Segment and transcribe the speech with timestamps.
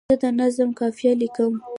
[0.09, 1.53] زه د نظم قافیه لیکم.